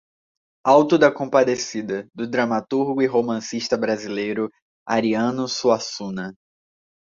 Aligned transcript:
Auto 0.65 0.97
da 0.97 1.11
Compadecida, 1.11 2.07
do 2.11 2.25
dramaturgo 2.27 3.03
e 3.03 3.05
romancista 3.05 3.77
brasileiro 3.77 4.49
Ariano 4.83 5.47
Suassuna 5.47 6.33